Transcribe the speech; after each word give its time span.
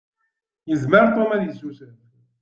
Yezmer 0.69 1.05
Tom 1.15 1.29
ad 1.35 1.41
icucef. 1.49 1.97